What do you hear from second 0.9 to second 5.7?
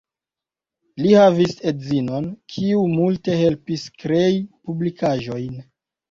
Li havis edzinon, kiu multe helpis krei publikaĵojn.